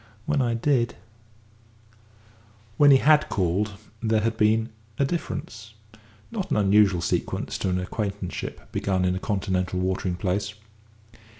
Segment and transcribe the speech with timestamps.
[0.25, 0.95] When I did"
[2.77, 5.75] When he had called, there had been a difference
[6.31, 10.55] not an unusual sequel to an acquaintanceship begun in a Continental watering place.